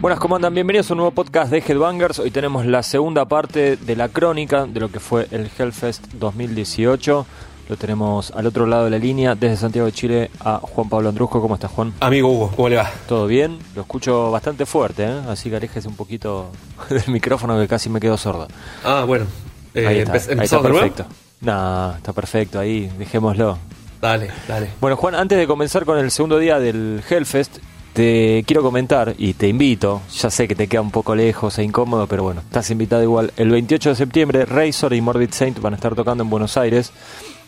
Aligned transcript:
Buenas, 0.00 0.18
¿cómo 0.18 0.36
andan? 0.36 0.54
Bienvenidos 0.54 0.90
a 0.90 0.94
un 0.94 0.96
nuevo 0.96 1.10
podcast 1.10 1.52
de 1.52 1.58
Headbangers. 1.58 2.20
Hoy 2.20 2.30
tenemos 2.30 2.64
la 2.64 2.82
segunda 2.82 3.26
parte 3.26 3.76
de 3.76 3.96
la 3.96 4.08
crónica 4.08 4.64
de 4.64 4.80
lo 4.80 4.90
que 4.90 4.98
fue 4.98 5.28
el 5.30 5.50
Hellfest 5.58 6.14
2018. 6.14 7.26
Lo 7.68 7.76
tenemos 7.76 8.30
al 8.30 8.46
otro 8.46 8.64
lado 8.64 8.84
de 8.86 8.92
la 8.92 8.98
línea, 8.98 9.34
desde 9.34 9.58
Santiago 9.58 9.84
de 9.84 9.92
Chile, 9.92 10.30
a 10.40 10.56
Juan 10.56 10.88
Pablo 10.88 11.10
Andrusco. 11.10 11.42
¿Cómo 11.42 11.54
estás, 11.54 11.70
Juan? 11.72 11.92
Amigo 12.00 12.30
Hugo, 12.30 12.50
¿cómo 12.56 12.70
le 12.70 12.76
va? 12.76 12.90
¿Todo 13.06 13.26
bien? 13.26 13.58
Lo 13.76 13.82
escucho 13.82 14.30
bastante 14.30 14.64
fuerte, 14.64 15.04
¿eh? 15.04 15.20
así 15.28 15.50
que 15.50 15.56
aléjese 15.56 15.86
un 15.86 15.96
poquito 15.96 16.50
del 16.88 17.06
micrófono 17.08 17.60
que 17.60 17.68
casi 17.68 17.90
me 17.90 18.00
quedo 18.00 18.16
sordo. 18.16 18.48
Ah, 18.82 19.04
bueno. 19.06 19.26
Eh, 19.74 19.86
ahí 19.86 19.98
está, 19.98 20.14
ahí 20.14 20.44
está 20.44 20.62
perfecto. 20.62 21.04
No, 21.42 21.94
está 21.94 22.14
perfecto, 22.14 22.58
ahí, 22.58 22.90
dejémoslo. 22.98 23.58
Dale, 24.00 24.30
dale. 24.48 24.70
Bueno, 24.80 24.96
Juan, 24.96 25.14
antes 25.14 25.36
de 25.36 25.46
comenzar 25.46 25.84
con 25.84 25.98
el 25.98 26.10
segundo 26.10 26.38
día 26.38 26.58
del 26.58 27.02
Hellfest, 27.06 27.58
te 27.92 28.44
quiero 28.46 28.62
comentar 28.62 29.14
y 29.18 29.34
te 29.34 29.48
invito, 29.48 30.02
ya 30.12 30.30
sé 30.30 30.46
que 30.46 30.54
te 30.54 30.68
queda 30.68 30.80
un 30.80 30.90
poco 30.90 31.14
lejos 31.14 31.58
e 31.58 31.64
incómodo, 31.64 32.06
pero 32.06 32.22
bueno, 32.22 32.40
estás 32.40 32.70
invitado 32.70 33.02
igual. 33.02 33.32
El 33.36 33.50
28 33.50 33.90
de 33.90 33.96
septiembre, 33.96 34.44
Razor 34.44 34.94
y 34.94 35.00
Morbid 35.00 35.30
Saint 35.32 35.60
van 35.60 35.74
a 35.74 35.76
estar 35.76 35.94
tocando 35.94 36.22
en 36.22 36.30
Buenos 36.30 36.56
Aires. 36.56 36.92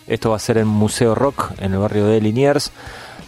Esto 0.06 0.30
va 0.30 0.37
a 0.37 0.41
ser 0.41 0.59
en 0.59 0.66
Museo 0.66 1.15
Rock, 1.15 1.52
en 1.59 1.73
el 1.73 1.78
barrio 1.78 2.06
de 2.06 2.20
Liniers. 2.20 2.73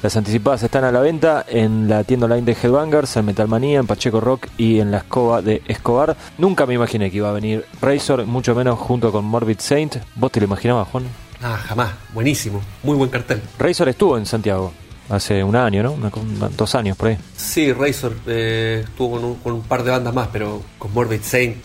Las 0.03 0.17
anticipadas 0.17 0.63
están 0.63 0.85
a 0.85 0.93
la 0.93 1.01
venta 1.01 1.47
en 1.49 1.89
la 1.89 2.05
tienda 2.05 2.27
online 2.27 2.43
de 2.43 2.57
Headbangers, 2.61 3.17
en 3.17 3.25
Metalmanía, 3.25 3.79
en 3.79 3.87
Pacheco 3.87 4.21
Rock 4.21 4.49
y 4.59 4.81
en 4.81 4.91
la 4.91 4.99
escoba 4.99 5.41
de 5.41 5.63
Escobar. 5.67 6.17
Nunca 6.37 6.67
me 6.67 6.75
imaginé 6.75 7.11
que 7.11 7.19
iba 7.19 7.31
a 7.31 7.33
venir 7.33 7.65
Razor, 7.81 8.27
mucho 8.27 8.55
menos 8.55 8.79
junto 8.79 9.11
con 9.13 9.25
Morbid 9.25 9.61
Saint. 9.61 9.97
¿Vos 10.17 10.31
te 10.31 10.41
lo 10.41 10.47
imaginabas, 10.47 10.89
Juan? 10.89 11.05
Ah, 11.43 11.57
jamás. 11.57 11.93
Buenísimo. 12.13 12.61
Muy 12.83 12.97
buen 12.97 13.09
cartel. 13.09 13.41
Razor 13.59 13.89
estuvo 13.89 14.19
en 14.19 14.27
Santiago 14.27 14.73
hace 15.09 15.45
un 15.45 15.57
año, 15.57 15.83
¿no? 15.83 16.11
dos 16.57 16.75
años 16.75 16.97
por 16.97 17.09
ahí. 17.09 17.19
Sí, 17.37 17.73
Razor 17.73 18.15
eh, 18.27 18.83
estuvo 18.85 19.39
con 19.43 19.53
un, 19.53 19.63
par 19.63 19.83
de 19.83 19.91
bandas 19.91 20.15
más, 20.15 20.29
pero 20.33 20.63
con 20.79 20.93
Morbid 20.93 21.23
Saint, 21.23 21.57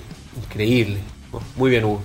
increíble. 0.43 0.99
Muy 1.55 1.69
bien, 1.69 1.85
Hugo. 1.85 2.01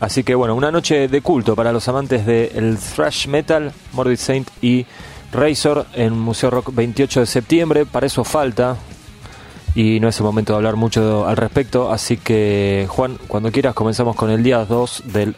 Así 0.00 0.22
que 0.22 0.34
bueno, 0.34 0.54
una 0.54 0.70
noche 0.70 1.08
de 1.08 1.20
culto 1.22 1.56
para 1.56 1.72
los 1.72 1.88
amantes 1.88 2.24
del 2.24 2.78
thrash 2.78 3.26
metal, 3.26 3.72
Morbid 3.92 4.16
Saint 4.18 4.48
y 4.62 4.86
Razor 5.32 5.86
en 5.94 6.16
Museo 6.16 6.50
Rock 6.50 6.72
28 6.72 7.20
de 7.20 7.26
septiembre. 7.26 7.86
Para 7.86 8.06
eso 8.06 8.22
falta 8.22 8.76
y 9.74 9.98
no 10.00 10.08
es 10.08 10.18
el 10.18 10.24
momento 10.24 10.52
de 10.52 10.58
hablar 10.58 10.76
mucho 10.76 11.26
al 11.26 11.36
respecto. 11.36 11.92
Así 11.92 12.16
que, 12.16 12.86
Juan, 12.88 13.18
cuando 13.26 13.50
quieras, 13.50 13.74
comenzamos 13.74 14.14
con 14.14 14.30
el 14.30 14.42
día 14.42 14.64
2 14.64 15.02
del. 15.06 15.34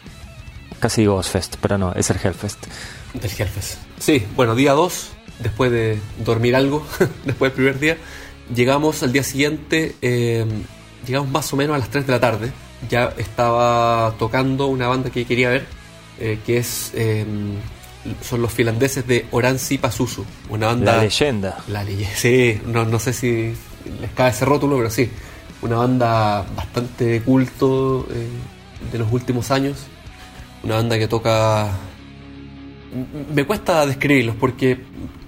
Casi 0.79 1.01
digo 1.01 1.21
Fest, 1.21 1.55
pero 1.61 1.77
no, 1.77 1.93
es 1.93 2.09
el 2.09 2.17
Hellfest. 2.17 2.65
Del 3.13 3.31
Hellfest. 3.31 3.79
Sí, 3.99 4.25
bueno, 4.35 4.55
día 4.55 4.73
2 4.73 5.11
después 5.41 5.71
de 5.71 5.99
dormir 6.23 6.55
algo, 6.55 6.85
después 7.25 7.51
del 7.51 7.55
primer 7.55 7.79
día, 7.79 7.97
llegamos 8.53 9.03
al 9.03 9.11
día 9.11 9.23
siguiente, 9.23 9.95
eh, 10.01 10.45
llegamos 11.05 11.29
más 11.29 11.51
o 11.53 11.57
menos 11.57 11.75
a 11.75 11.79
las 11.79 11.89
3 11.89 12.05
de 12.05 12.11
la 12.11 12.19
tarde. 12.19 12.51
Ya 12.89 13.13
estaba 13.17 14.15
tocando 14.17 14.67
una 14.67 14.87
banda 14.87 15.11
que 15.11 15.25
quería 15.25 15.49
ver, 15.49 15.65
eh, 16.19 16.39
que 16.45 16.57
es 16.57 16.91
eh, 16.95 17.25
son 18.21 18.41
los 18.41 18.51
finlandeses 18.51 19.05
de 19.05 19.27
Oransi 19.31 19.77
Pasusu, 19.77 20.25
una 20.49 20.67
banda... 20.67 20.95
La 20.95 21.03
leyenda. 21.03 21.57
La 21.67 21.83
leyenda, 21.83 22.15
sí, 22.15 22.59
no, 22.65 22.85
no 22.85 22.97
sé 22.97 23.13
si 23.13 23.53
les 23.99 24.11
cae 24.15 24.31
ese 24.31 24.45
rótulo, 24.45 24.77
pero 24.77 24.89
sí, 24.89 25.07
una 25.61 25.75
banda 25.75 26.43
bastante 26.55 27.21
culto 27.21 28.07
de 28.91 28.97
los 28.97 29.11
últimos 29.11 29.51
años, 29.51 29.85
una 30.63 30.77
banda 30.77 30.97
que 30.97 31.07
toca... 31.07 31.69
Me 33.33 33.45
cuesta 33.45 33.85
describirlos 33.85 34.35
porque 34.35 34.79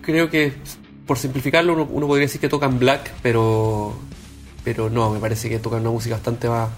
creo 0.03 0.29
que, 0.29 0.53
por 1.07 1.17
simplificarlo, 1.17 1.73
uno, 1.73 2.07
podría 2.07 2.27
decir 2.27 2.39
que 2.39 2.49
tocan 2.49 2.77
black, 2.77 3.11
pero, 3.23 3.95
pero 4.63 4.89
no, 4.89 5.09
me 5.09 5.19
parece 5.19 5.49
que 5.49 5.57
tocan 5.57 5.81
una 5.81 5.89
música 5.89 6.15
bastante 6.15 6.47
más 6.47 6.69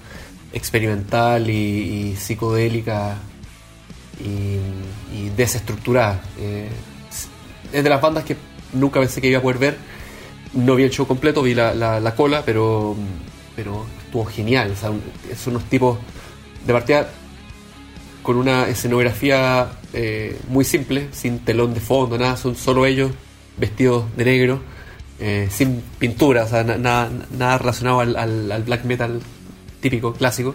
experimental 0.54 1.50
y, 1.50 2.16
psicodélica 2.16 3.18
y, 4.24 5.30
desestructurada. 5.36 6.24
Eh, 6.40 6.70
es 7.74 7.84
de 7.84 7.90
las 7.90 8.00
bandas 8.00 8.24
que 8.24 8.38
nunca 8.72 9.00
pensé 9.02 9.20
que 9.20 9.28
iba 9.28 9.40
a 9.40 9.42
poder 9.42 9.58
ver. 9.58 9.78
No 10.54 10.76
vi 10.76 10.84
el 10.84 10.92
show 10.92 11.06
completo, 11.06 11.42
vi 11.42 11.54
la, 11.54 12.14
cola, 12.16 12.44
pero, 12.46 12.96
pero 13.56 13.86
estuvo 14.06 14.24
genial. 14.26 14.74
Son 14.78 15.02
unos 15.48 15.64
tipos 15.66 15.98
de 16.66 16.72
partida 16.72 17.10
con 18.24 18.38
una 18.38 18.68
escenografía 18.70 19.68
eh, 19.96 20.38
muy 20.50 20.66
simple, 20.66 21.08
sin 21.12 21.40
telón 21.40 21.74
de 21.74 21.80
fondo, 21.80 22.18
nada, 22.18 22.38
son 22.38 22.56
solo 22.56 22.86
ellos 22.86 23.12
vestidos 23.58 24.06
de 24.18 24.26
negro, 24.26 24.62
eh, 25.20 25.48
sin 25.50 25.82
pintura, 25.98 26.44
o 26.44 26.48
sea, 26.48 26.64
nada, 26.64 27.58
relacionado 27.58 28.02
al, 28.02 28.64
black 28.66 28.84
metal 28.84 29.22
típico, 29.80 30.14
clásico, 30.14 30.54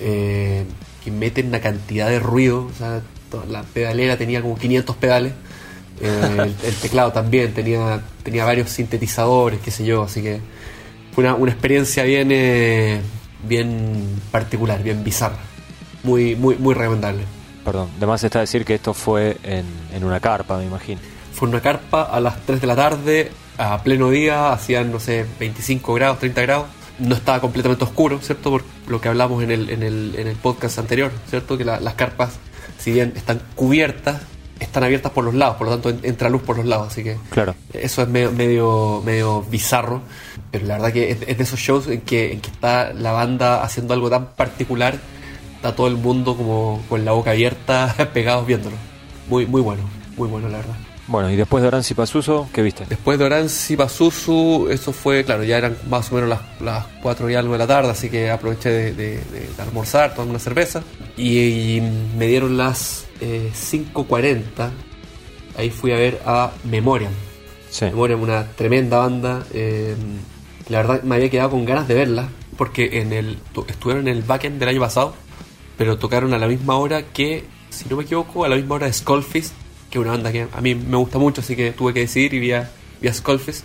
eh, 0.00 0.64
que 1.04 1.10
meten 1.10 1.48
una 1.48 1.60
cantidad 1.60 2.08
de 2.08 2.18
ruido, 2.18 2.66
o 2.66 2.72
sea, 2.76 3.00
la 3.48 3.62
pedalera 3.62 4.16
tenía 4.16 4.42
como 4.42 4.56
500 4.58 4.96
pedales, 4.96 5.32
el, 6.02 6.74
teclado 6.82 7.12
también 7.12 7.54
tenía, 7.54 8.02
tenía 8.24 8.44
varios 8.44 8.70
sintetizadores, 8.70 9.60
qué 9.60 9.70
sé 9.70 9.84
yo, 9.84 10.02
así 10.02 10.20
que 10.22 10.40
fue 11.14 11.24
una, 11.24 11.34
una 11.34 11.52
experiencia 11.52 12.02
bien, 12.02 13.02
bien 13.46 14.20
particular, 14.32 14.82
bien 14.82 15.04
bizarra 15.04 15.38
muy, 16.04 16.36
muy 16.36 16.74
recomendable. 16.74 17.22
Perdón, 17.64 17.88
además 17.96 18.22
está 18.22 18.40
decir 18.40 18.64
que 18.64 18.74
esto 18.74 18.92
fue 18.92 19.38
en, 19.42 20.04
una 20.04 20.20
carpa, 20.20 20.58
me 20.58 20.66
imagino. 20.66 21.00
Fue 21.32 21.48
una 21.48 21.60
carpa 21.60 22.02
a 22.02 22.20
las 22.20 22.44
3 22.44 22.60
de 22.60 22.66
la 22.66 22.76
tarde, 22.76 23.32
a 23.58 23.82
pleno 23.82 24.10
día, 24.10 24.52
hacían, 24.52 24.92
no 24.92 25.00
sé, 25.00 25.24
25 25.40 25.94
grados, 25.94 26.18
30 26.18 26.42
grados. 26.42 26.66
No 26.98 27.14
estaba 27.14 27.40
completamente 27.40 27.84
oscuro, 27.84 28.20
¿cierto? 28.20 28.50
Por 28.50 28.64
lo 28.86 29.00
que 29.00 29.08
hablamos 29.08 29.42
en 29.42 29.50
el, 29.50 29.70
en 29.70 29.82
el, 29.82 30.14
en 30.16 30.28
el 30.28 30.36
podcast 30.36 30.78
anterior, 30.78 31.10
¿cierto? 31.28 31.58
Que 31.58 31.64
las 31.64 31.94
carpas, 31.94 32.34
si 32.78 32.92
bien 32.92 33.14
están 33.16 33.40
cubiertas, 33.56 34.20
están 34.60 34.84
abiertas 34.84 35.12
por 35.12 35.24
los 35.24 35.34
lados, 35.34 35.56
por 35.56 35.66
lo 35.66 35.78
tanto 35.78 36.06
entra 36.06 36.28
luz 36.28 36.42
por 36.42 36.56
los 36.56 36.66
lados, 36.66 36.88
así 36.88 37.02
que 37.02 37.16
claro. 37.30 37.54
eso 37.72 38.02
es 38.02 38.08
medio, 38.08 38.30
medio, 38.32 39.02
medio 39.04 39.42
bizarro, 39.42 40.02
pero 40.50 40.66
la 40.66 40.74
verdad 40.74 40.92
que 40.92 41.10
es, 41.10 41.20
de 41.20 41.42
esos 41.42 41.58
shows 41.58 41.88
en 41.88 42.02
que, 42.02 42.32
en 42.32 42.40
que 42.40 42.50
está 42.50 42.92
la 42.92 43.12
banda 43.12 43.62
haciendo 43.62 43.94
algo 43.94 44.10
tan 44.10 44.26
particular 44.34 44.98
está 45.64 45.74
todo 45.74 45.86
el 45.86 45.96
mundo 45.96 46.36
como 46.36 46.84
con 46.90 47.06
la 47.06 47.12
boca 47.12 47.30
abierta, 47.30 47.94
pegados 48.12 48.46
viéndolo. 48.46 48.76
Muy, 49.30 49.46
muy 49.46 49.62
bueno, 49.62 49.82
muy 50.14 50.28
bueno 50.28 50.50
la 50.50 50.58
verdad. 50.58 50.74
Bueno, 51.06 51.30
y 51.30 51.36
después 51.36 51.62
de 51.62 51.68
Oranzi 51.68 51.94
Pasuso, 51.94 52.48
¿qué 52.52 52.60
viste? 52.60 52.84
Después 52.86 53.18
de 53.18 53.24
Oranzi 53.24 53.74
Pasuso, 53.74 54.68
eso 54.68 54.92
fue, 54.92 55.24
claro, 55.24 55.42
ya 55.42 55.56
eran 55.56 55.74
más 55.88 56.12
o 56.12 56.16
menos 56.16 56.28
las, 56.28 56.40
las 56.60 56.84
4 57.02 57.30
y 57.30 57.34
algo 57.34 57.54
de 57.54 57.58
la 57.58 57.66
tarde, 57.66 57.90
así 57.90 58.10
que 58.10 58.30
aproveché 58.30 58.92
de, 58.92 59.20
almorzar, 59.58 60.14
tomar 60.14 60.28
una 60.28 60.38
cerveza. 60.38 60.82
Y, 61.16 61.80
me 62.18 62.26
dieron 62.26 62.58
las 62.58 63.06
5.40. 63.20 64.34
Eh, 64.44 64.70
Ahí 65.56 65.70
fui 65.70 65.92
a 65.92 65.96
ver 65.96 66.20
a 66.26 66.50
Memoriam. 66.64 67.12
Sí. 67.70 67.86
Memoriam, 67.86 68.20
una 68.20 68.44
tremenda 68.48 68.98
banda. 68.98 69.46
Eh, 69.54 69.94
la 70.68 70.78
verdad 70.82 71.02
me 71.04 71.14
había 71.14 71.30
quedado 71.30 71.50
con 71.50 71.64
ganas 71.64 71.88
de 71.88 71.94
verla, 71.94 72.28
porque 72.58 73.00
en 73.00 73.14
el 73.14 73.38
estuvieron 73.68 74.08
en 74.08 74.16
el 74.16 74.22
backend 74.22 74.58
del 74.58 74.68
año 74.68 74.80
pasado 74.80 75.23
pero 75.76 75.98
tocaron 75.98 76.32
a 76.34 76.38
la 76.38 76.46
misma 76.46 76.76
hora 76.76 77.02
que, 77.02 77.44
si 77.70 77.88
no 77.88 77.96
me 77.96 78.04
equivoco, 78.04 78.44
a 78.44 78.48
la 78.48 78.56
misma 78.56 78.76
hora 78.76 78.86
de 78.86 78.92
Skullfist, 78.92 79.52
que 79.90 79.98
es 79.98 80.02
una 80.02 80.12
banda 80.12 80.32
que 80.32 80.46
a 80.52 80.60
mí 80.60 80.74
me 80.74 80.96
gusta 80.96 81.18
mucho, 81.18 81.40
así 81.40 81.56
que 81.56 81.72
tuve 81.72 81.92
que 81.92 82.00
decidir 82.00 82.34
y 82.34 82.38
vi 82.40 82.52
a, 82.52 82.70
vi 83.00 83.12
Skullfist. 83.12 83.64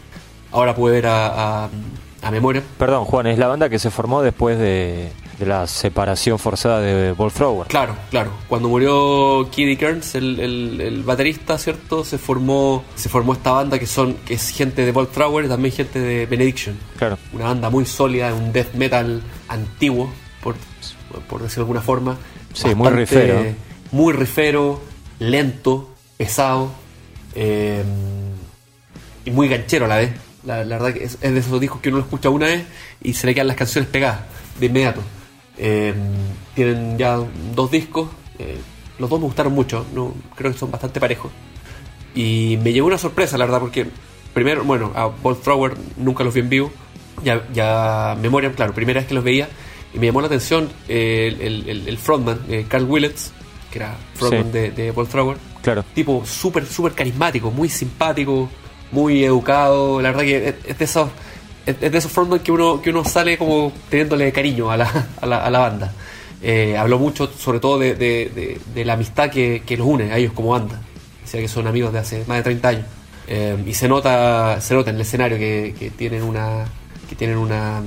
Ahora 0.52 0.76
pude 0.76 0.94
ver 0.94 1.08
a, 1.08 1.66
a, 1.66 2.32
Memoria. 2.32 2.64
Perdón, 2.78 3.06
Juan, 3.06 3.28
es 3.28 3.40
la 3.40 3.48
banda 3.48 3.70
que 3.70 3.80
se 3.80 3.90
formó 3.90 4.22
después 4.22 4.60
de, 4.60 5.10
de 5.40 5.46
la 5.46 5.66
separación 5.68 6.38
forzada 6.38 6.82
de 6.82 7.16
Thrower. 7.34 7.68
Claro, 7.68 7.96
claro. 8.10 8.32
Cuando 8.48 8.68
murió 8.68 9.50
Kiddy 9.50 9.78
Kearns, 9.78 10.16
el, 10.16 10.40
el, 10.40 11.04
baterista, 11.04 11.58
¿cierto? 11.58 12.04
Se 12.04 12.18
formó 12.18 12.84
se 12.96 13.10
formó 13.10 13.34
esta 13.34 13.52
banda 13.52 13.80
que 13.80 13.88
son 13.88 14.16
que 14.26 14.34
es 14.34 14.50
gente 14.50 14.86
de 14.86 15.06
Thrower 15.06 15.46
y 15.46 15.48
también 15.48 15.74
gente 15.74 16.00
de 16.00 16.26
Benediction. 16.26 16.78
Claro. 16.98 17.18
Una 17.32 17.46
banda 17.46 17.70
muy 17.70 17.86
sólida, 17.86 18.34
un 18.34 18.52
death 18.52 18.74
metal 18.74 19.24
antiguo, 19.48 20.12
por 20.44 20.56
por 21.28 21.42
decirlo 21.42 21.66
de 21.66 21.68
alguna 21.68 21.82
forma. 21.82 22.18
Sí, 22.54 22.74
muy 22.76 22.90
rifero. 22.90 23.44
Muy 23.92 24.14
rifero, 24.14 24.82
lento, 25.20 25.90
pesado 26.18 26.72
eh, 27.36 27.84
y 29.26 29.32
muy 29.32 29.48
ganchero 29.48 29.86
a 29.86 29.88
la 29.88 29.98
vez. 29.98 30.12
La, 30.46 30.64
verdad 30.64 30.94
que 30.94 31.04
es, 31.04 31.20
de 31.20 31.38
esos 31.38 31.60
discos 31.60 31.82
que 31.82 31.90
uno 31.90 31.98
lo 31.98 32.04
escucha 32.04 32.30
una 32.30 32.48
vez 32.48 32.64
y 33.02 33.14
se 33.14 33.28
le 33.28 33.34
quedan 33.34 33.48
las 33.48 33.58
canciones 33.58 33.90
pegadas 33.90 34.22
de 34.60 34.66
inmediato. 34.66 35.02
Eh, 35.58 35.94
tienen 36.56 36.98
ya 36.98 37.20
dos 37.54 37.72
discos, 37.72 38.10
eh, 38.38 38.58
los 38.98 39.10
dos 39.10 39.20
me 39.20 39.26
gustaron 39.26 39.54
mucho, 39.54 39.86
no, 39.94 40.14
creo 40.36 40.52
que 40.52 40.58
son 40.58 40.72
bastante 40.72 41.00
parejos. 41.00 41.32
Y 42.16 42.58
me 42.64 42.72
llevó 42.74 42.88
una 42.88 42.98
sorpresa, 42.98 43.38
la 43.38 43.46
verdad, 43.46 43.60
porque 43.60 43.86
primero, 44.34 44.64
bueno, 44.64 44.92
a 44.96 45.08
Bolt 45.08 45.44
Thrower 45.44 45.74
nunca 45.98 46.24
los 46.24 46.34
vi 46.34 46.40
en 46.40 46.50
vivo, 46.50 46.72
ya, 47.24 47.46
ya 47.54 48.18
Memoria, 48.22 48.52
claro, 48.54 48.74
primera 48.74 49.02
vez 49.02 49.08
que 49.08 49.14
los 49.14 49.24
veía 49.24 49.50
y 49.94 50.00
me 50.00 50.06
llamó 50.08 50.22
la 50.22 50.28
atención 50.28 50.70
el, 50.88 51.98
frontman, 51.98 52.40
eh, 52.50 52.66
Carl 52.68 52.84
Willets, 52.86 53.32
que 53.72 53.80
era 53.80 53.96
frontman 54.16 54.52
de, 54.52 54.72
de 54.72 54.94
Paul 54.94 55.08
Claro. 55.62 55.84
Tipo 55.94 56.24
súper, 56.26 56.66
súper 56.66 56.94
carismático, 56.94 57.52
muy 57.52 57.70
simpático, 57.70 58.50
muy 58.92 59.24
educado. 59.26 60.02
La 60.02 60.10
verdad 60.12 60.24
que 60.24 60.56
es 60.68 60.78
de 60.78 60.86
esos 60.86 61.10
es, 61.66 61.76
es 61.82 61.92
de 61.92 61.98
esos 61.98 62.12
frontman 62.12 62.40
que 62.40 62.52
uno, 62.52 62.82
que 62.82 62.90
uno 62.90 63.04
sale 63.04 63.38
como 63.38 63.72
teniéndole 63.90 64.32
cariño 64.32 64.72
a 64.72 64.78
la, 64.78 65.08
a 65.22 65.26
la, 65.26 65.44
a 65.46 65.50
la 65.50 65.60
banda. 65.60 65.94
Eh, 66.42 66.78
habló 66.78 66.98
mucho 67.00 67.28
sobre 67.28 67.60
todo 67.60 67.78
de, 67.80 67.96
de- 67.96 68.32
de- 68.34 68.62
de 68.74 68.86
la 68.86 68.94
amistad 68.94 69.30
que, 69.30 69.62
que 69.66 69.76
los 69.76 69.86
une 69.88 70.12
a 70.14 70.18
ellos 70.18 70.32
como 70.34 70.50
banda. 70.52 70.82
Decía 71.24 71.42
que 71.42 71.48
son 71.50 71.68
amigos 71.68 71.92
de 71.92 72.00
hace 72.00 72.24
más 72.28 72.38
de 72.38 72.44
30 72.44 72.68
años. 72.70 72.86
Eh, 73.28 73.58
y 73.68 73.74
se 73.74 73.88
nota, 73.88 74.60
se 74.62 74.74
nota 74.74 74.90
en 74.90 74.96
el 74.96 75.02
escenario 75.02 75.38
que, 75.38 75.76
que 75.78 75.92
tienen 75.92 76.24
una 76.24 76.66
que 77.10 77.16
tienen 77.16 77.38
una 77.38 77.82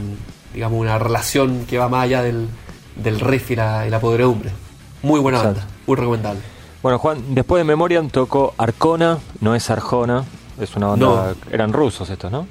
digamos 0.55 0.81
una 0.81 0.99
relación 0.99 1.65
que 1.69 1.79
va 1.79 1.89
más 1.89 2.05
allá 2.05 2.23
del, 2.23 2.49
del 2.97 3.21
riff 3.21 3.51
y 3.51 3.57
la, 3.57 3.87
y 3.87 3.91
la 3.91 4.01
podredumbre. 4.01 4.51
Muy 5.03 5.21
buena 5.21 5.39
Exacto. 5.39 5.61
banda, 5.61 5.75
muy 5.87 5.97
recomendable. 5.97 6.41
Bueno, 6.83 6.99
Juan, 6.99 7.23
después 7.35 7.61
de 7.61 7.65
Memoriam 7.65 8.09
tocó 8.11 8.55
Arcona, 8.59 9.19
no 9.41 9.55
es 9.55 9.71
Arjona, 9.71 10.25
es 10.61 10.75
una 10.77 10.89
banda. 10.89 11.35
Eran 11.51 11.73
rusos 11.73 12.09
estos, 12.11 12.31
¿no? 12.33 12.47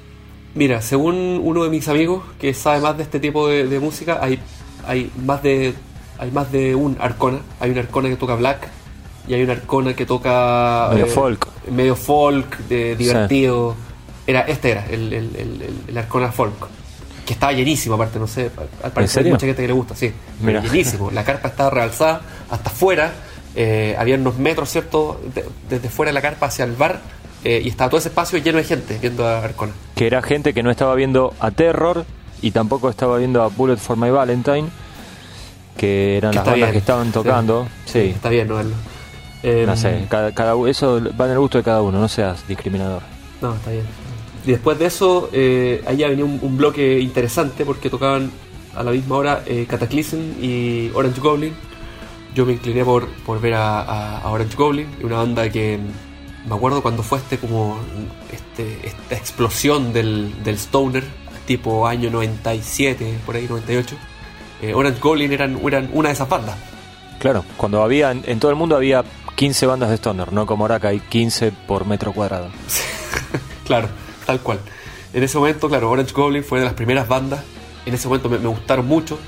Mira, 0.54 0.82
según 0.82 1.40
uno 1.42 1.64
de 1.64 1.70
mis 1.70 1.88
amigos 1.88 2.22
que 2.38 2.52
sabe 2.54 2.80
más 2.80 2.96
de 2.96 3.02
este 3.04 3.20
tipo 3.20 3.48
de, 3.48 3.66
de 3.68 3.80
música, 3.80 4.18
hay, 4.22 4.38
hay 4.86 5.10
más 5.24 5.42
de 5.42 5.74
hay 6.18 6.30
más 6.30 6.52
de 6.52 6.74
un 6.74 6.96
Arcona. 7.00 7.38
Hay 7.58 7.70
un 7.70 7.78
Arcona 7.78 8.08
que 8.08 8.16
toca 8.16 8.34
black 8.36 8.68
y 9.26 9.34
hay 9.34 9.42
un 9.42 9.50
Arcona 9.50 9.94
que 9.94 10.04
toca 10.06 10.88
Medio 10.92 11.06
folk. 11.06 11.48
medio 11.70 11.96
folk, 11.96 12.58
de, 12.68 12.96
divertido. 12.96 13.74
Era 14.26 14.42
este 14.42 14.70
era 14.72 14.86
el, 14.86 15.12
el- 15.12 15.74
el 15.88 15.98
Arcona 15.98 16.30
folk 16.30 16.52
que 17.26 17.32
estaba 17.34 17.52
llenísimo 17.52 17.94
aparte, 17.94 18.18
no 18.18 18.26
sé, 18.26 18.50
al- 18.82 18.90
parecer 18.92 19.24
hay 19.24 19.30
mucha 19.30 19.46
gente 19.46 19.62
que 19.62 19.68
le 19.68 19.74
gusta, 19.74 19.94
sí, 19.94 20.12
pero 20.44 20.60
Mira. 20.60 20.72
llenísimo. 20.72 21.10
La 21.10 21.24
carpa 21.24 21.48
estaba 21.48 21.70
realzada 21.70 22.20
hasta 22.50 22.70
afuera, 22.70 23.12
eh, 23.54 23.94
había 23.98 24.16
unos 24.16 24.38
metros, 24.38 24.68
cierto, 24.70 25.20
De- 25.34 25.44
desde 25.68 25.88
fuera 25.88 26.10
de 26.10 26.14
la 26.14 26.22
carpa 26.22 26.46
hacia 26.46 26.64
el 26.64 26.72
bar 26.72 27.00
eh, 27.44 27.60
y 27.64 27.68
estaba 27.68 27.90
todo 27.90 27.98
ese 27.98 28.08
espacio 28.08 28.38
lleno 28.38 28.58
de 28.58 28.64
gente 28.64 28.98
viendo 29.00 29.26
a 29.26 29.38
Arcona. 29.44 29.72
Que 29.94 30.06
era 30.06 30.22
gente 30.22 30.52
que 30.54 30.62
no 30.62 30.70
estaba 30.70 30.94
viendo 30.94 31.34
a 31.40 31.50
Terror 31.50 32.04
y 32.40 32.50
tampoco 32.52 32.88
estaba 32.88 33.18
viendo 33.18 33.42
a 33.42 33.48
Bullet 33.48 33.76
for 33.76 33.96
My 33.96 34.10
Valentine, 34.10 34.68
que 35.76 36.16
eran 36.18 36.30
Que 36.32 36.36
las 36.36 36.44
bandas 36.44 36.56
bien. 36.60 36.72
que 36.72 36.78
estaban 36.78 37.12
tocando. 37.12 37.68
Sí, 37.84 38.12
Está 38.14 38.28
bien, 38.28 38.48
¿no? 38.48 38.60
El- 38.60 38.72
eh, 39.44 39.64
no 39.66 39.76
sé, 39.76 40.06
cada, 40.08 40.32
cada 40.32 40.54
eso 40.68 41.00
va 41.20 41.26
en 41.26 41.32
el 41.32 41.38
gusto 41.40 41.58
de 41.58 41.64
cada 41.64 41.82
uno, 41.82 41.98
no 42.00 42.08
seas 42.08 42.46
discriminador. 42.46 43.02
No, 43.40 43.54
está 43.54 43.70
bien. 43.72 43.84
Y 44.46 44.50
después 44.50 44.78
de 44.78 44.86
eso, 44.86 45.28
eh, 45.32 45.82
ahí 45.86 45.98
ya 45.98 46.08
venía 46.08 46.24
un, 46.24 46.38
un 46.42 46.56
bloque 46.56 46.98
interesante 47.00 47.64
porque 47.64 47.88
tocaban 47.90 48.30
a 48.74 48.82
la 48.82 48.90
misma 48.90 49.16
hora 49.16 49.42
eh, 49.46 49.66
Cataclysm 49.68 50.42
y 50.42 50.90
Orange 50.94 51.20
Goblin. 51.20 51.54
Yo 52.34 52.46
me 52.46 52.54
incliné 52.54 52.84
por, 52.84 53.06
por 53.26 53.40
ver 53.40 53.54
a, 53.54 53.80
a- 53.82 54.18
a 54.18 54.30
Orange 54.30 54.56
Goblin, 54.56 54.88
una 55.02 55.16
banda 55.18 55.48
que 55.50 55.78
mm, 55.78 56.48
me 56.48 56.54
acuerdo 56.56 56.82
cuando 56.82 57.02
fue 57.02 57.18
este 57.18 57.38
como 57.38 57.78
este, 58.32 58.88
esta 58.88 59.14
explosión 59.14 59.92
del, 59.92 60.42
del 60.42 60.56
stoner, 60.56 61.04
tipo 61.46 61.86
año 61.86 62.10
97, 62.10 63.18
por 63.26 63.36
ahí 63.36 63.46
98. 63.48 63.96
eh, 64.62 64.74
Orange 64.74 65.00
Goblin 65.00 65.32
eran, 65.32 65.58
eran 65.66 65.90
una 65.92 66.08
de 66.08 66.14
esas 66.14 66.28
bandas. 66.28 66.56
Claro, 67.20 67.44
cuando 67.56 67.82
había, 67.82 68.10
en, 68.10 68.22
en 68.26 68.40
todo 68.40 68.50
el 68.50 68.56
mundo 68.56 68.74
había 68.74 69.04
15 69.36 69.66
bandas 69.66 69.90
de 69.90 69.96
Stoner, 69.96 70.32
no 70.32 70.44
como 70.46 70.64
ahora 70.64 70.80
que 70.80 70.86
hay 70.88 71.00
15 71.00 71.52
por 71.68 71.86
metro 71.86 72.12
cuadrado. 72.12 72.48
Claro, 73.64 73.88
tal 74.36 74.40
cual. 74.42 74.58
En 75.14 75.22
ese 75.22 75.36
momento, 75.38 75.68
claro, 75.68 75.90
Orange 75.90 76.12
Goblin 76.12 76.42
fue 76.44 76.58
de 76.60 76.64
las 76.64 76.74
primeras 76.74 77.06
bandas. 77.08 77.40
En 77.86 77.94
ese 77.94 78.08
momento 78.08 78.28
me, 78.28 78.38
me 78.38 78.48
gustaron 78.48 78.86
mucho. 78.86 79.18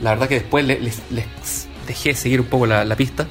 La 0.00 0.10
verdad 0.10 0.28
que 0.28 0.36
después 0.40 0.64
le- 0.64 0.80
les, 0.80 1.00
les 1.10 1.26
dejé 1.86 2.10
de 2.10 2.14
seguir 2.14 2.40
un 2.40 2.46
poco 2.46 2.66
la, 2.66 2.84
la 2.84 2.96
pista. 2.96 3.26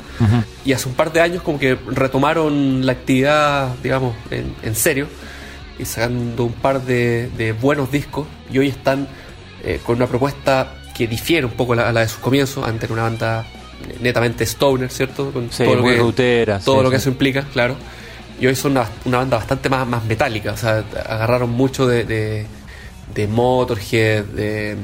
Y 0.63 0.73
hace 0.73 0.87
un 0.87 0.93
par 0.95 1.11
de 1.11 1.21
años 1.21 1.41
como 1.43 1.57
que 1.59 1.75
retomaron 1.87 2.85
la 2.85 2.91
actividad, 2.93 3.75
digamos, 3.81 4.15
en, 4.31 4.53
en 4.63 4.75
serio. 4.75 5.07
Y 5.79 5.85
sacando 5.85 6.43
un 6.45 6.53
par 6.53 6.81
de, 6.83 7.29
de 7.37 7.51
buenos 7.53 7.91
discos. 7.91 8.27
Y 8.51 8.59
hoy 8.59 8.67
están 8.67 9.07
eh, 9.63 9.79
con 9.83 9.95
una 9.95 10.05
propuesta 10.07 10.75
que 10.95 11.07
difiere 11.07 11.45
un 11.47 11.53
poco 11.53 11.73
a 11.73 11.77
la, 11.77 11.91
la 11.91 12.01
de 12.01 12.07
sus 12.07 12.19
comienzos. 12.19 12.63
Antes 12.67 12.83
era 12.83 12.93
una 12.93 13.03
banda 13.03 13.45
netamente 14.01 14.43
stoner, 14.45 14.91
¿cierto? 14.91 15.31
Con 15.31 15.51
Sí, 15.51 15.63
todo 15.63 15.75
lo 15.77 15.83
que, 15.83 15.97
rutera, 15.97 16.59
Todo 16.59 16.77
sí, 16.77 16.83
lo 16.83 16.89
que 16.91 16.97
sí. 16.97 17.01
eso 17.01 17.09
implica, 17.09 17.41
claro. 17.51 17.75
Y 18.43 18.47
hoy 18.47 18.57
son 18.57 18.73
una, 18.73 18.85
una 19.05 19.19
banda 19.19 19.37
bastante 19.37 19.69
más, 19.69 19.87
más 19.87 20.03
metálica. 20.03 20.51
O 20.51 20.57
sea, 20.57 20.83
agarraron 21.07 21.51
mucho 21.51 21.87
de, 21.87 22.03
de, 22.03 22.45
de 23.15 23.27
Motorhead, 23.29 24.25
de, 24.25 24.75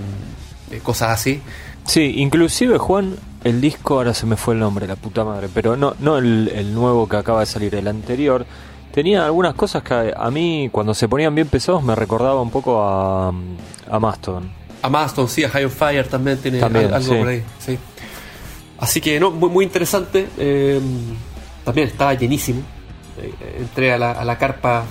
de 0.69 0.79
cosas 0.79 1.09
así. 1.09 1.41
Sí, 1.85 2.13
inclusive 2.19 2.77
Juan, 2.77 3.17
el 3.43 3.59
disco, 3.59 3.95
ahora 3.95 4.13
se 4.13 4.25
me 4.25 4.37
fue 4.37 4.53
el 4.53 4.61
nombre, 4.61 4.87
la 4.87 4.95
puta 4.95 5.25
madre, 5.25 5.49
pero 5.53 5.75
no, 5.75 5.93
no 5.99 6.17
el, 6.19 6.49
el 6.55 6.73
nuevo 6.73 7.09
que 7.09 7.17
acaba 7.17 7.41
de 7.41 7.47
salir, 7.47 7.75
el 7.75 7.89
anterior, 7.89 8.45
tenía 8.93 9.25
algunas 9.25 9.55
cosas 9.55 9.83
que 9.83 10.13
a 10.15 10.31
mí 10.31 10.69
cuando 10.71 10.93
se 10.93 11.09
ponían 11.09 11.35
bien 11.35 11.49
pesados 11.49 11.83
me 11.83 11.95
recordaba 11.95 12.41
un 12.41 12.51
poco 12.51 12.81
a, 12.81 13.27
a 13.27 13.99
Mastodon. 13.99 14.49
A 14.83 14.89
Mastodon, 14.89 15.27
sí, 15.29 15.43
a 15.43 15.49
High 15.49 15.65
on 15.65 15.71
Fire 15.71 16.07
también 16.07 16.37
tiene 16.37 16.59
También, 16.61 16.93
algo 16.93 17.11
sí. 17.13 17.19
por 17.19 17.27
ahí. 17.27 17.43
Sí. 17.59 17.77
Así 18.77 19.01
que, 19.01 19.19
no, 19.19 19.31
muy, 19.31 19.49
muy 19.49 19.65
interesante. 19.65 20.29
eh, 20.37 20.79
también 21.65 21.89
estaba 21.89 22.13
llenísimo. 22.13 22.61
Eh, 23.21 23.57
entré 23.59 23.93
a 23.93 23.97
la, 23.97 24.11
a 24.11 24.23
la 24.25 24.37
carpa 24.37 24.83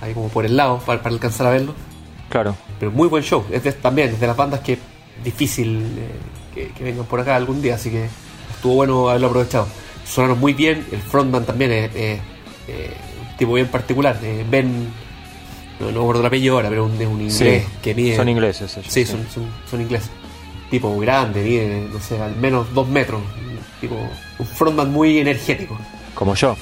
ahí 0.00 0.12
como 0.14 0.28
por 0.28 0.44
el 0.44 0.56
lado 0.56 0.78
para, 0.80 1.02
para 1.02 1.14
alcanzar 1.14 1.46
a 1.46 1.50
verlo. 1.50 1.74
Claro, 2.28 2.56
Pero 2.80 2.90
muy 2.92 3.08
buen 3.08 3.22
show. 3.22 3.44
Es 3.50 3.62
de- 3.64 3.72
también 3.72 4.08
es 4.10 4.20
de 4.20 4.26
las 4.26 4.36
bandas 4.36 4.60
que 4.60 4.78
difícil 5.22 5.82
eh, 5.98 6.08
que, 6.54 6.68
que 6.72 6.84
vengan 6.84 7.04
por 7.06 7.20
acá 7.20 7.36
algún 7.36 7.60
día, 7.62 7.74
así 7.76 7.90
que 7.90 8.06
estuvo 8.50 8.74
bueno 8.76 9.08
haberlo 9.08 9.28
aprovechado. 9.28 9.66
Sonaron 10.04 10.40
muy 10.40 10.52
bien, 10.54 10.84
el 10.90 11.00
frontman 11.00 11.44
también 11.44 11.70
es 11.72 11.90
eh, 11.94 12.20
eh, 12.68 12.90
un 13.30 13.36
tipo 13.36 13.54
bien 13.54 13.68
particular. 13.68 14.18
eh, 14.22 14.44
ben, 14.50 14.88
no, 15.78 15.86
no 15.86 15.92
me 15.92 15.98
acuerdo 16.00 16.20
el 16.22 16.26
apellido 16.26 16.56
ahora, 16.56 16.68
pero 16.68 16.84
un, 16.86 17.00
es 17.00 17.06
un 17.06 17.20
inglés 17.20 17.64
sí, 17.64 17.68
que 17.82 17.94
mide. 17.94 18.16
son 18.16 18.28
ingleses 18.28 18.76
ellos. 18.76 18.92
Sí, 18.92 19.04
son, 19.04 19.26
son, 19.32 19.46
son 19.70 19.80
ingleses. 19.80 20.10
Tipo 20.70 20.98
grande, 20.98 21.42
mide, 21.42 21.86
no 21.92 22.00
sé, 22.00 22.18
al 22.20 22.34
menos 22.36 22.72
dos 22.72 22.88
metros. 22.88 23.20
un 23.20 23.52
Tipo, 23.80 23.96
un 24.38 24.46
frontman 24.46 24.90
muy 24.92 25.18
energético. 25.18 25.76
Como 26.14 26.34
yo, 26.34 26.56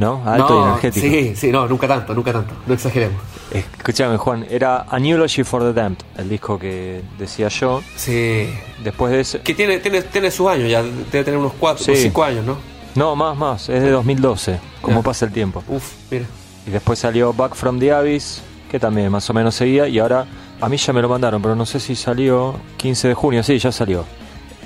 ¿no? 0.00 0.22
Alto 0.26 0.48
No, 0.48 0.60
y 0.60 0.68
energético. 0.70 1.06
Sí, 1.06 1.36
sí, 1.36 1.52
no, 1.52 1.68
nunca 1.68 1.86
tanto, 1.86 2.14
nunca 2.14 2.32
tanto. 2.32 2.54
No 2.66 2.74
exageremos. 2.74 3.20
Escúchame 3.52 4.16
Juan, 4.16 4.46
era 4.50 4.86
A 4.88 4.98
Eulogy 4.98 5.44
for 5.44 5.62
the 5.62 5.72
Damned, 5.72 5.98
el 6.16 6.28
disco 6.28 6.58
que 6.58 7.02
decía 7.18 7.48
yo. 7.48 7.82
Sí. 7.96 8.48
Después 8.82 9.12
de 9.12 9.20
ese... 9.20 9.40
Que 9.40 9.54
tiene, 9.54 9.78
tiene, 9.78 10.02
tiene 10.02 10.30
sus 10.30 10.48
años 10.48 10.70
ya, 10.70 10.82
debe 10.82 11.24
tener 11.24 11.38
unos 11.38 11.52
4 11.58 11.84
Sí. 11.84 11.90
o 11.92 11.94
5 11.96 12.24
años, 12.24 12.44
¿no? 12.46 12.56
No, 12.94 13.14
más, 13.14 13.36
más, 13.36 13.68
es 13.68 13.82
de 13.82 13.90
2012, 13.90 14.58
como 14.80 15.02
pasa 15.02 15.24
el 15.26 15.32
tiempo. 15.32 15.62
Uf, 15.68 15.92
mira. 16.10 16.24
Y 16.66 16.70
después 16.70 16.98
salió 16.98 17.32
Back 17.32 17.54
from 17.54 17.78
the 17.78 17.92
Abyss, 17.92 18.42
que 18.70 18.80
también 18.80 19.10
más 19.12 19.28
o 19.30 19.34
menos 19.34 19.54
seguía. 19.54 19.86
Y 19.88 19.98
ahora 19.98 20.26
a 20.60 20.68
mí 20.68 20.76
ya 20.76 20.92
me 20.92 21.00
lo 21.00 21.08
mandaron, 21.08 21.40
pero 21.40 21.54
no 21.54 21.64
sé 21.66 21.78
si 21.80 21.94
salió 21.94 22.54
15 22.78 23.08
de 23.08 23.14
junio. 23.14 23.42
Sí, 23.42 23.58
ya 23.58 23.70
salió. 23.72 24.04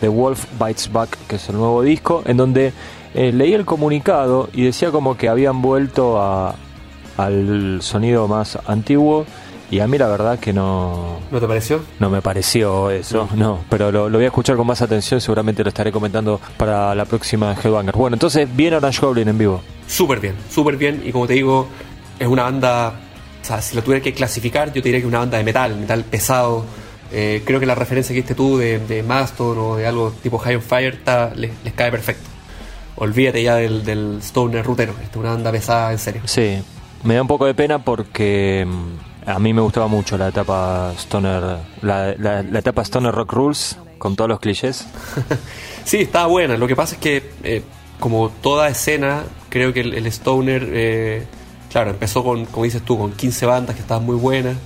The 0.01 0.09
Wolf 0.09 0.45
Bites 0.59 0.91
Back, 0.93 1.17
que 1.29 1.37
es 1.37 1.49
el 1.49 1.57
nuevo 1.57 1.83
disco, 1.83 2.23
en 2.27 2.37
donde 2.37 2.73
eh, 3.15 3.33
leí 3.33 3.55
el 3.55 3.65
comunicado 3.65 4.49
y 4.53 4.65
decía 4.65 4.91
como 4.91 5.17
que 5.17 5.29
habían 5.29 5.63
vuelto 5.63 6.21
a, 6.21 6.55
al 7.17 7.79
sonido 7.83 8.29
más 8.29 8.59
antiguo. 8.67 9.25
Y 9.71 9.81
a 9.81 9.89
mí 9.89 9.99
la 9.99 10.07
verdad 10.09 10.39
que 10.39 10.53
no, 10.53 11.19
¿No 11.33 11.41
te 11.41 11.49
pareció? 11.49 11.81
no 11.99 12.11
me 12.11 12.21
pareció 12.23 12.91
eso, 12.91 13.29
no, 13.35 13.61
pero 13.71 13.91
lo, 13.91 14.09
lo 14.09 14.19
voy 14.19 14.25
a 14.25 14.29
escuchar 14.29 14.57
con 14.57 14.67
más 14.67 14.83
atención, 14.83 15.21
seguramente 15.21 15.65
lo 15.65 15.69
estaré 15.71 15.91
comentando 15.91 16.39
para 16.57 16.95
la 16.95 17.07
próxima 17.07 17.57
Headbanger. 17.61 17.97
Bueno, 17.97 18.15
entonces 18.15 18.47
viene 18.55 18.77
Orange 18.77 19.01
Goblin 19.05 19.27
en 19.29 19.39
vivo. 19.39 19.63
Súper 19.89 20.21
bien, 20.21 20.35
súper 20.51 20.77
bien. 20.77 21.03
Y 21.05 21.11
como 21.11 21.27
te 21.27 21.33
digo, 21.33 21.67
es 22.21 22.29
una 22.29 22.45
banda. 22.45 22.93
O 23.43 23.45
sea, 23.45 23.61
si 23.63 23.75
lo 23.75 23.83
tuviera 23.83 24.03
que 24.03 24.13
clasificar, 24.13 24.69
yo 24.69 24.75
te 24.75 24.91
diría 24.91 25.01
que 25.01 25.07
es 25.07 25.09
una 25.09 25.21
banda 25.21 25.39
de 25.39 25.45
metal, 25.45 25.77
metal 25.77 26.05
pesado. 26.05 26.65
Eh, 27.11 27.43
creo 27.45 27.59
que 27.59 27.67
la 27.67 27.75
referencia 27.75 28.13
que 28.15 28.21
diste 28.21 28.35
tú 28.35 28.59
de, 28.59 28.79
de 28.79 29.03
Mastodon 29.03 29.59
o 29.59 29.77
de 29.77 29.87
algo 29.87 30.13
tipo 30.23 30.39
High 30.39 30.57
on 30.57 30.63
Fire 30.63 30.95
está, 30.95 31.33
les, 31.35 31.51
les 31.65 31.73
cae 31.73 31.91
perfecto. 31.91 32.29
Olvídate 32.97 33.43
ya 33.43 33.57
del, 33.57 33.85
del 33.85 34.19
Stoner 34.23 34.65
rutero. 34.65 34.93
Esta 34.93 35.11
es 35.11 35.17
una 35.17 35.31
banda 35.31 35.51
pesada, 35.51 35.93
en 35.93 35.99
serio. 35.99 36.23
Sí, 36.25 36.59
me 37.03 37.15
da 37.15 37.23
un 37.23 37.29
poco 37.29 37.47
de 37.47 37.55
pena 37.55 37.79
porque 37.85 38.67
mm, 38.67 39.29
a 39.31 39.39
mí 39.39 39.53
me 39.53 39.61
gustaba 39.63 39.87
mucho 39.89 40.17
la 40.17 40.29
etapa 40.29 40.93
Stoner, 40.97 41.43
la, 41.83 42.15
la- 42.19 42.43
la 42.43 42.59
etapa 42.59 42.83
Stoner 42.83 43.13
Rock 43.15 43.33
Rules, 43.33 43.79
con 43.99 44.17
todos 44.17 44.29
los 44.31 44.41
clichés. 44.41 44.87
Sí, 45.85 45.99
estaba 45.99 46.29
buena. 46.29 46.57
Lo 46.57 46.67
que 46.67 46.75
pasa 46.75 46.95
es 46.95 47.01
que, 47.03 47.31
eh, 47.43 47.63
como 48.01 48.31
toda 48.31 48.69
escena, 48.69 49.25
creo 49.51 49.75
que 49.75 49.81
el, 49.81 49.93
el 49.93 50.07
Stoner, 50.07 50.67
eh, 50.73 51.27
claro, 51.71 51.91
empezó 51.91 52.25
con, 52.25 52.47
como 52.47 52.65
dices 52.65 52.81
tú, 52.83 52.97
con 52.97 53.13
15 53.13 53.45
bandas 53.45 53.77
que 53.77 53.83
estaban 53.83 54.03
muy 54.07 54.17
buenas. 54.17 54.57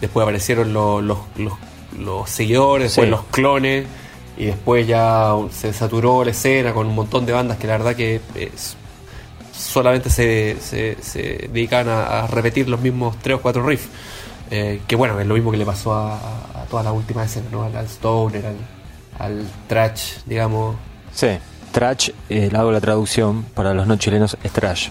Después 0.00 0.22
aparecieron 0.24 0.72
los, 0.72 1.00
los, 1.04 1.18
los, 1.36 1.52
los 1.96 2.28
seguidores, 2.28 2.88
después 2.88 3.06
Sí. 3.06 3.10
los 3.12 3.22
clones. 3.26 3.86
Y 4.38 4.46
después 4.46 4.86
ya 4.86 5.32
se 5.50 5.72
saturó 5.72 6.24
la 6.24 6.30
escena 6.30 6.72
con 6.72 6.86
un 6.86 6.94
montón 6.94 7.26
de 7.26 7.32
bandas 7.32 7.58
que 7.58 7.66
la 7.66 7.72
verdad 7.76 7.94
que 7.96 8.20
eh, 8.36 8.52
solamente 9.52 10.10
se, 10.10 10.56
se, 10.60 10.96
se 11.02 11.48
dedican 11.52 11.88
a, 11.88 12.20
a 12.22 12.26
repetir 12.28 12.68
los 12.68 12.80
mismos 12.80 13.16
tres 13.20 13.36
o 13.36 13.40
cuatro 13.42 13.66
riffs. 13.66 13.88
Eh, 14.50 14.80
que 14.86 14.96
bueno, 14.96 15.18
es 15.20 15.26
lo 15.26 15.34
mismo 15.34 15.50
que 15.50 15.56
le 15.58 15.66
pasó 15.66 15.92
a, 15.92 16.14
a- 16.14 16.62
a 16.62 16.64
todas 16.70 16.84
las 16.84 16.94
últimas 16.94 17.26
escenas, 17.30 17.52
¿no? 17.52 17.64
Al, 17.64 17.76
al 17.76 17.86
Stoner, 17.86 18.46
al, 18.46 18.56
al 19.18 19.46
Trash, 19.66 20.18
digamos. 20.24 20.76
Sí, 21.12 21.28
trash, 21.72 22.10
eh, 22.28 22.48
le 22.50 22.58
hago 22.58 22.70
la 22.72 22.80
traducción 22.80 23.42
para 23.42 23.74
los 23.74 23.86
no 23.86 23.96
chilenos, 23.96 24.38
es 24.42 24.52
trash. 24.52 24.88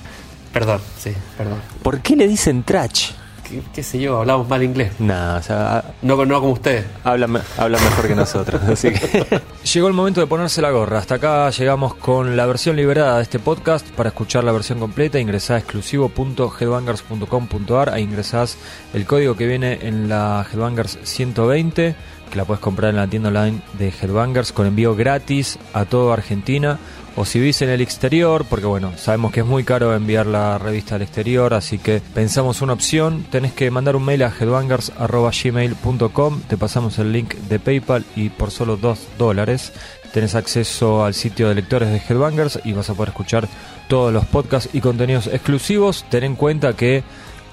Perdón, 0.53 0.81
sí, 0.99 1.11
perdón. 1.37 1.59
¿Por 1.81 2.01
qué 2.01 2.15
le 2.15 2.27
dicen 2.27 2.63
trash? 2.63 3.11
Qué, 3.49 3.61
qué 3.73 3.83
sé 3.83 3.99
yo, 3.99 4.19
hablamos 4.19 4.47
mal 4.49 4.61
inglés. 4.63 4.91
Nada, 4.99 5.39
o 5.39 5.43
sea, 5.43 5.83
No, 6.01 6.25
no 6.25 6.39
como 6.41 6.53
ustedes. 6.53 6.85
habla, 7.03 7.27
me- 7.27 7.39
habla 7.57 7.77
mejor 7.79 8.07
que 8.07 8.15
nosotros. 8.15 8.61
Así 8.69 8.91
que. 8.91 9.41
Llegó 9.73 9.87
el 9.87 9.93
momento 9.93 10.21
de 10.21 10.27
ponerse 10.27 10.61
la 10.61 10.71
gorra. 10.71 10.99
Hasta 10.99 11.15
acá 11.15 11.49
llegamos 11.49 11.95
con 11.95 12.35
la 12.37 12.45
versión 12.45 12.75
liberada 12.75 13.17
de 13.17 13.23
este 13.23 13.39
podcast. 13.39 13.87
Para 13.91 14.09
escuchar 14.09 14.43
la 14.43 14.51
versión 14.51 14.79
completa, 14.79 15.19
ingresá 15.19 15.55
a 15.55 15.57
exclusivo.headbangers.com.ar. 15.59 17.89
Ahí 17.89 18.03
ingresás 18.03 18.57
el 18.93 19.05
código 19.05 19.35
que 19.35 19.47
viene 19.47 19.79
en 19.81 20.07
la 20.09 20.45
Headbangers 20.51 20.97
120, 21.03 21.95
que 22.31 22.35
la 22.37 22.45
puedes 22.45 22.61
comprar 22.61 22.89
en 22.91 22.97
la 22.97 23.07
tienda 23.07 23.29
online 23.29 23.61
de 23.77 23.89
Headbangers 24.01 24.51
con 24.51 24.67
envío 24.67 24.95
gratis 24.95 25.57
a 25.73 25.85
toda 25.85 26.13
Argentina. 26.13 26.77
O 27.19 27.25
si 27.25 27.39
vivís 27.39 27.63
en 27.63 27.69
el 27.69 27.81
exterior, 27.81 28.45
porque 28.47 28.67
bueno, 28.67 28.93
sabemos 28.95 29.31
que 29.31 29.39
es 29.39 29.45
muy 29.45 29.63
caro 29.63 29.95
enviar 29.95 30.27
la 30.27 30.59
revista 30.59 30.93
al 30.93 31.01
exterior, 31.01 31.55
así 31.55 31.79
que 31.79 31.99
pensamos 32.13 32.61
una 32.61 32.73
opción. 32.73 33.25
Tenés 33.31 33.53
que 33.53 33.71
mandar 33.71 33.95
un 33.95 34.05
mail 34.05 34.21
a 34.21 34.31
headbangers.gmail.com, 34.39 36.41
te 36.47 36.57
pasamos 36.57 36.99
el 36.99 37.11
link 37.11 37.33
de 37.33 37.57
PayPal 37.57 38.05
y 38.15 38.29
por 38.29 38.51
solo 38.51 38.77
2 38.77 38.99
dólares 39.17 39.73
tenés 40.13 40.35
acceso 40.35 41.03
al 41.03 41.15
sitio 41.15 41.49
de 41.49 41.55
lectores 41.55 41.89
de 41.89 41.97
Headbangers 41.97 42.59
y 42.63 42.73
vas 42.73 42.91
a 42.91 42.93
poder 42.93 43.09
escuchar 43.09 43.47
todos 43.87 44.13
los 44.13 44.25
podcasts 44.25 44.69
y 44.73 44.81
contenidos 44.81 45.27
exclusivos. 45.27 46.05
Ten 46.09 46.23
en 46.23 46.35
cuenta 46.35 46.73
que 46.73 47.03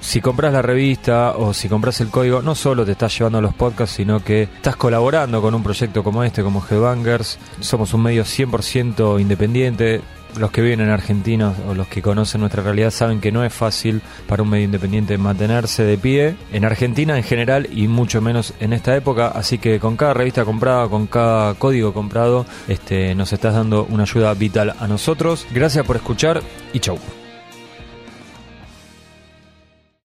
si 0.04 0.20
compras 0.20 0.52
la 0.52 0.60
revista 0.60 1.32
o 1.36 1.54
si 1.54 1.66
compras 1.68 1.98
el 2.02 2.10
código, 2.10 2.42
no 2.42 2.54
solo 2.54 2.84
te 2.84 2.92
estás 2.92 3.18
llevando 3.18 3.40
los 3.40 3.54
podcasts, 3.54 3.96
sino 3.96 4.22
que 4.22 4.42
estás 4.42 4.76
colaborando 4.76 5.40
con 5.40 5.54
un 5.54 5.62
proyecto 5.62 6.04
como 6.04 6.22
este, 6.22 6.42
como 6.42 6.62
Headbangers. 6.64 7.38
Somos 7.60 7.94
un 7.94 8.02
medio 8.02 8.22
100% 8.24 9.18
independiente. 9.18 10.02
Los 10.36 10.50
que 10.50 10.60
viven 10.62 10.80
en 10.80 10.90
Argentina 10.90 11.54
o 11.68 11.74
los 11.74 11.86
que 11.86 12.02
conocen 12.02 12.40
nuestra 12.40 12.62
realidad 12.62 12.90
saben 12.90 13.20
que 13.20 13.32
no 13.32 13.44
es 13.44 13.52
fácil 13.52 14.02
para 14.26 14.42
un 14.42 14.50
medio 14.50 14.64
independiente 14.64 15.16
mantenerse 15.16 15.84
de 15.84 15.96
pie 15.96 16.36
en 16.52 16.64
Argentina 16.64 17.16
en 17.16 17.22
general 17.22 17.68
y 17.72 17.86
mucho 17.86 18.20
menos 18.20 18.52
en 18.60 18.72
esta 18.72 18.94
época. 18.96 19.28
Así 19.28 19.58
que 19.58 19.80
con 19.80 19.96
cada 19.96 20.12
revista 20.12 20.44
comprada, 20.44 20.88
con 20.88 21.06
cada 21.06 21.54
código 21.54 21.94
comprado, 21.94 22.46
este, 22.68 23.14
nos 23.14 23.32
estás 23.32 23.54
dando 23.54 23.86
una 23.88 24.02
ayuda 24.02 24.34
vital 24.34 24.74
a 24.78 24.86
nosotros. 24.86 25.46
Gracias 25.52 25.86
por 25.86 25.96
escuchar 25.96 26.42
y 26.72 26.80
chau. 26.80 26.98